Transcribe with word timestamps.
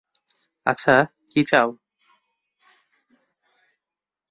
আচ্ছা, 0.65 0.95
কী 1.31 1.41
চাও? 1.43 1.67